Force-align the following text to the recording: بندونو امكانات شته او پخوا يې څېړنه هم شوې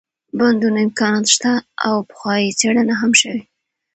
بندونو 0.37 0.77
امكانات 0.85 1.25
شته 1.35 1.51
او 1.87 1.95
پخوا 2.09 2.35
يې 2.43 2.49
څېړنه 2.59 2.93
هم 3.01 3.11
شوې 3.21 3.41